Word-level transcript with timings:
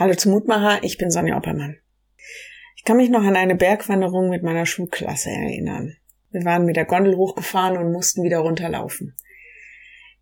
Hallo 0.00 0.14
zum 0.14 0.32
Mutmacher, 0.32 0.82
ich 0.82 0.96
bin 0.96 1.10
Sonja 1.10 1.36
Oppermann. 1.36 1.76
Ich 2.74 2.84
kann 2.84 2.96
mich 2.96 3.10
noch 3.10 3.22
an 3.22 3.36
eine 3.36 3.54
Bergwanderung 3.54 4.30
mit 4.30 4.42
meiner 4.42 4.64
Schulklasse 4.64 5.28
erinnern. 5.28 5.94
Wir 6.30 6.42
waren 6.46 6.64
mit 6.64 6.76
der 6.76 6.86
Gondel 6.86 7.18
hochgefahren 7.18 7.76
und 7.76 7.92
mussten 7.92 8.22
wieder 8.22 8.38
runterlaufen. 8.38 9.14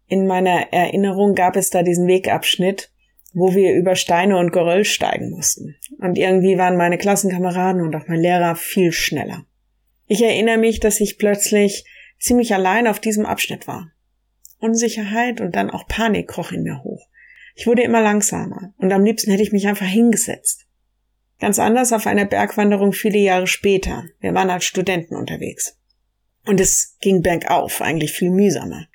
In 0.09 0.27
meiner 0.27 0.73
Erinnerung 0.73 1.37
gab 1.37 1.55
es 1.55 1.71
da 1.71 1.85
diesen 1.85 2.09
Wegabschnitt, 2.09 2.91
wo 3.33 3.55
wir 3.55 3.73
über 3.73 3.95
Steine 3.95 4.39
und 4.39 4.51
Geröll 4.51 4.85
steigen 4.85 5.31
mussten. 5.31 5.77
Und 6.01 6.19
irgendwie 6.19 6.59
waren 6.59 6.77
meine 6.77 6.99
Klassenkameraden 6.99 7.81
und 7.81 7.95
auch 7.95 8.09
mein 8.09 8.19
Lehrer 8.19 8.57
viel 8.57 8.91
schneller. 8.91 9.47
Ich 10.09 10.21
erinnere 10.25 10.59
mich, 10.59 10.81
dass 10.81 10.99
ich 10.99 11.19
plötzlich 11.19 11.85
ziemlich 12.19 12.53
allein 12.53 12.89
auf 12.89 12.99
diesem 12.99 13.27
Abschnitt 13.27 13.69
war. 13.69 13.93
Unsicherheit 14.59 15.41
und 15.41 15.55
dann 15.55 15.71
auch 15.71 15.87
Panik 15.87 16.27
kroch 16.27 16.51
in 16.51 16.65
mir 16.65 16.83
hoch. 16.83 17.07
Ich 17.59 17.67
wurde 17.67 17.83
immer 17.83 18.01
langsamer 18.01 18.73
und 18.77 18.93
am 18.93 19.03
liebsten 19.03 19.33
hätte 19.33 19.43
ich 19.43 19.51
mich 19.51 19.67
einfach 19.67 19.85
hingesetzt. 19.85 20.69
Ganz 21.41 21.59
anders 21.59 21.93
auf 21.93 22.07
einer 22.07 22.25
Bergwanderung 22.25 22.93
viele 22.93 23.19
Jahre 23.19 23.49
später. 23.49 24.05
Wir 24.21 24.33
waren 24.33 24.49
als 24.49 24.65
Studenten 24.65 25.17
unterwegs. 25.17 25.77
Und 26.47 26.61
es 26.61 26.97
ging 27.01 27.21
bergauf, 27.21 27.83
eigentlich 27.83 28.13
viel 28.13 28.31
mühsamer. 28.31 28.87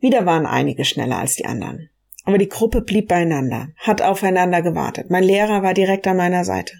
Wieder 0.00 0.26
waren 0.26 0.46
einige 0.46 0.84
schneller 0.84 1.18
als 1.18 1.36
die 1.36 1.44
anderen. 1.44 1.90
Aber 2.24 2.38
die 2.38 2.48
Gruppe 2.48 2.80
blieb 2.80 3.06
beieinander, 3.06 3.68
hat 3.76 4.02
aufeinander 4.02 4.62
gewartet. 4.62 5.10
Mein 5.10 5.22
Lehrer 5.22 5.62
war 5.62 5.72
direkt 5.72 6.08
an 6.08 6.16
meiner 6.16 6.44
Seite. 6.44 6.74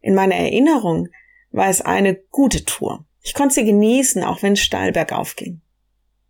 In 0.00 0.14
meiner 0.14 0.36
Erinnerung 0.36 1.08
war 1.50 1.68
es 1.68 1.80
eine 1.80 2.14
gute 2.14 2.64
Tour. 2.64 3.08
Ich 3.22 3.34
konnte 3.34 3.56
sie 3.56 3.64
genießen, 3.64 4.22
auch 4.22 4.44
wenn 4.44 4.52
es 4.52 4.60
steil 4.60 4.92
bergauf 4.92 5.34
ging. 5.34 5.62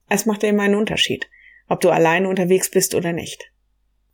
Es 0.08 0.24
machte 0.24 0.46
immer 0.46 0.62
einen 0.62 0.76
Unterschied, 0.76 1.28
ob 1.68 1.82
du 1.82 1.90
allein 1.90 2.24
unterwegs 2.24 2.70
bist 2.70 2.94
oder 2.94 3.12
nicht. 3.12 3.50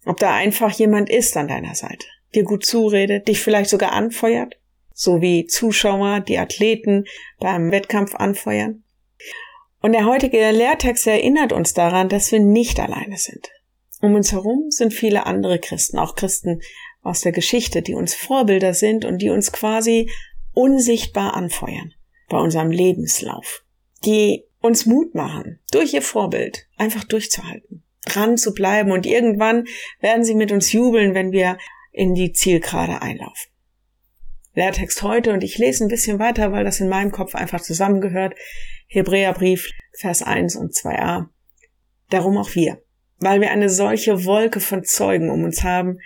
Ob 0.07 0.21
da 0.21 0.33
einfach 0.33 0.71
jemand 0.71 1.11
ist 1.11 1.37
an 1.37 1.49
deiner 1.49 1.75
Seite, 1.75 2.07
dir 2.35 2.45
gut 2.45 2.65
zuredet, 2.65 3.27
dich 3.27 3.41
vielleicht 3.41 3.69
sogar 3.69 3.93
anfeuert, 3.93 4.57
so 4.95 5.21
wie 5.21 5.47
Zuschauer 5.47 6.21
die 6.21 6.39
Athleten 6.39 7.07
beim 7.41 7.73
Wettkampf 7.73 8.15
anfeuern. 8.15 8.85
Und 9.83 9.93
der 9.93 10.07
heutige 10.07 10.51
Lehrtext 10.53 11.09
erinnert 11.09 11.53
uns 11.53 11.75
daran, 11.75 12.09
dass 12.09 12.31
wir 12.31 12.39
nicht 12.39 12.79
alleine 12.79 13.19
sind. 13.19 13.49
Um 14.01 14.15
uns 14.15 14.31
herum 14.31 14.71
sind 14.71 14.95
viele 14.95 15.27
andere 15.27 15.59
Christen, 15.59 15.99
auch 15.99 16.15
Christen 16.15 16.61
aus 17.03 17.23
der 17.23 17.33
Geschichte, 17.33 17.83
die 17.83 17.95
uns 17.95 18.15
Vorbilder 18.15 18.75
sind 18.75 19.05
und 19.05 19.19
die 19.19 19.31
uns 19.31 19.51
quasi 19.51 20.09
unsichtbar 20.53 21.35
anfeuern 21.35 21.95
bei 22.29 22.39
unserem 22.39 22.71
Lebenslauf, 22.71 23.65
die 24.05 24.45
uns 24.61 24.87
Mut 24.87 25.17
machen, 25.17 25.59
durch 25.73 25.95
ihr 25.95 26.03
Vorbild 26.03 26.67
einfach 26.77 27.05
durchzuhalten 27.05 27.76
dran 28.07 28.39
zu 28.39 28.55
bleiben 28.55 28.93
und 28.93 29.05
irgendwann 29.05 29.65
werden 30.01 30.25
sie 30.25 30.35
mit 30.35 30.53
uns 30.53 30.73
jubeln, 30.73 31.15
wenn 31.15 31.33
wir 31.33 31.59
in 31.93 32.15
die 32.15 32.33
Zielgerade 32.33 33.03
einlaufen. 33.03 33.51
Lehrtext 34.55 35.03
heute 35.03 35.35
und 35.35 35.45
ich 35.45 35.59
lese 35.59 35.85
ein 35.85 35.89
bisschen 35.89 36.19
weiter, 36.19 36.51
weil 36.51 36.65
das 36.65 36.81
in 36.81 36.89
meinem 36.89 37.11
Kopf 37.11 37.35
einfach 37.35 37.61
zusammengehört. 37.61 38.35
Hebräerbrief, 38.87 39.71
Vers 39.99 40.23
1 40.23 40.57
und 40.57 40.73
2a. 40.73 41.27
Darum 42.09 42.39
auch 42.39 42.55
wir, 42.55 42.83
weil 43.19 43.41
wir 43.41 43.51
eine 43.51 43.69
solche 43.69 44.25
Wolke 44.25 44.61
von 44.61 44.85
Zeugen 44.85 45.29
um 45.29 45.45
uns 45.45 45.63
haben, 45.63 45.99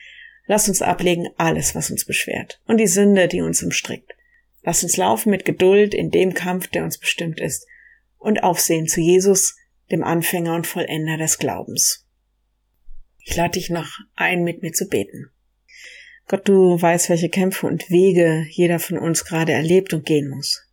lass 0.47 0.69
uns 0.69 0.83
ablegen 0.83 1.29
alles, 1.37 1.77
was 1.77 1.91
uns 1.91 2.05
beschwert 2.05 2.61
und 2.67 2.79
die 2.79 2.89
Sünde, 2.89 3.29
die 3.29 3.41
uns 3.41 3.63
umstrickt. 3.63 4.13
Lass 4.63 4.83
uns 4.83 4.97
laufen 4.97 5.31
mit 5.31 5.45
Geduld 5.45 5.95
in 5.95 6.11
dem 6.11 6.35
Kampf, 6.35 6.69
der 6.69 6.83
uns 6.83 6.99
bestimmt 6.99 7.41
ist 7.41 7.67
und 8.19 8.43
aufsehen 8.43 8.87
zu 8.87 9.01
Jesus, 9.01 9.57
dem 9.91 10.05
Anfänger 10.05 10.55
und 10.55 10.67
Vollender 10.67 11.17
des 11.17 11.39
Glaubens. 11.39 12.07
Ich 13.19 13.37
lade 13.37 13.53
dich 13.53 13.71
noch 13.71 13.99
ein, 14.15 14.45
mit 14.45 14.63
mir 14.63 14.73
zu 14.73 14.89
beten. 14.89 15.31
Gott, 16.27 16.49
du 16.49 16.81
weißt, 16.81 17.11
welche 17.11 17.29
Kämpfe 17.29 17.67
und 17.67 17.91
Wege 17.91 18.47
jeder 18.51 18.79
von 18.79 18.99
uns 18.99 19.25
gerade 19.25 19.53
erlebt 19.53 19.93
und 19.93 20.07
gehen 20.07 20.29
muss. 20.29 20.65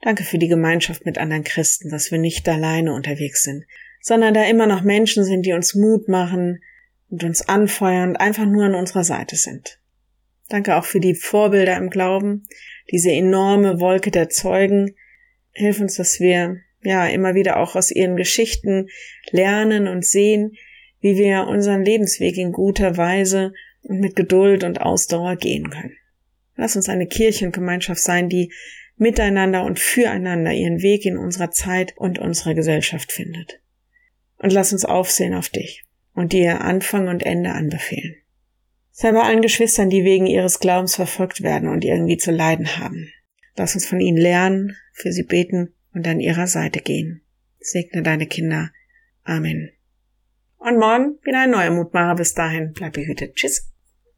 Danke 0.00 0.24
für 0.24 0.38
die 0.38 0.48
Gemeinschaft 0.48 1.06
mit 1.06 1.18
anderen 1.18 1.44
Christen, 1.44 1.90
dass 1.90 2.10
wir 2.10 2.18
nicht 2.18 2.48
alleine 2.48 2.92
unterwegs 2.92 3.44
sind, 3.44 3.64
sondern 4.00 4.34
da 4.34 4.44
immer 4.44 4.66
noch 4.66 4.82
Menschen 4.82 5.24
sind, 5.24 5.46
die 5.46 5.52
uns 5.52 5.74
Mut 5.74 6.08
machen 6.08 6.60
und 7.08 7.24
uns 7.24 7.48
anfeuern 7.48 8.10
und 8.10 8.16
einfach 8.16 8.46
nur 8.46 8.64
an 8.64 8.74
unserer 8.74 9.04
Seite 9.04 9.36
sind. 9.36 9.80
Danke 10.48 10.76
auch 10.76 10.84
für 10.84 11.00
die 11.00 11.14
Vorbilder 11.14 11.76
im 11.76 11.90
Glauben, 11.90 12.46
diese 12.90 13.10
enorme 13.10 13.80
Wolke 13.80 14.10
der 14.10 14.28
Zeugen. 14.28 14.94
Hilf 15.52 15.80
uns, 15.80 15.96
dass 15.96 16.20
wir 16.20 16.60
ja 16.86 17.06
immer 17.06 17.34
wieder 17.34 17.58
auch 17.58 17.76
aus 17.76 17.90
ihren 17.90 18.16
Geschichten 18.16 18.88
lernen 19.30 19.88
und 19.88 20.04
sehen, 20.04 20.52
wie 21.00 21.16
wir 21.16 21.46
unseren 21.46 21.84
Lebensweg 21.84 22.36
in 22.36 22.52
guter 22.52 22.96
Weise 22.96 23.52
und 23.82 24.00
mit 24.00 24.16
Geduld 24.16 24.64
und 24.64 24.80
Ausdauer 24.80 25.36
gehen 25.36 25.70
können. 25.70 25.96
Lass 26.56 26.76
uns 26.76 26.88
eine 26.88 27.06
Kirchengemeinschaft 27.06 28.02
sein, 28.02 28.28
die 28.28 28.52
miteinander 28.96 29.64
und 29.64 29.78
füreinander 29.78 30.52
ihren 30.52 30.82
Weg 30.82 31.04
in 31.04 31.18
unserer 31.18 31.50
Zeit 31.50 31.94
und 31.96 32.18
unserer 32.18 32.54
Gesellschaft 32.54 33.12
findet. 33.12 33.60
Und 34.38 34.52
lass 34.52 34.72
uns 34.72 34.84
aufsehen 34.84 35.34
auf 35.34 35.48
dich 35.50 35.84
und 36.14 36.32
dir 36.32 36.62
Anfang 36.62 37.08
und 37.08 37.24
Ende 37.24 37.52
anbefehlen. 37.52 38.16
Sei 38.90 39.12
bei 39.12 39.20
allen 39.20 39.42
Geschwistern, 39.42 39.90
die 39.90 40.04
wegen 40.04 40.26
ihres 40.26 40.58
Glaubens 40.58 40.96
verfolgt 40.96 41.42
werden 41.42 41.68
und 41.68 41.84
irgendwie 41.84 42.16
zu 42.16 42.30
leiden 42.30 42.78
haben. 42.78 43.12
Lass 43.56 43.74
uns 43.74 43.86
von 43.86 44.00
ihnen 44.00 44.16
lernen, 44.16 44.76
für 44.94 45.12
sie 45.12 45.24
beten 45.24 45.74
und 45.96 46.06
an 46.06 46.20
ihrer 46.20 46.46
Seite 46.46 46.80
gehen. 46.80 47.22
Segne 47.58 48.02
deine 48.02 48.26
Kinder. 48.26 48.70
Amen. 49.24 49.72
Und 50.58 50.78
morgen 50.78 51.18
wieder 51.24 51.40
ein 51.40 51.50
neuer 51.50 51.70
Mutmacher. 51.70 52.14
Bis 52.14 52.34
dahin, 52.34 52.72
bleib 52.74 52.92
behütet. 52.92 53.34
Tschüss. 53.34 53.72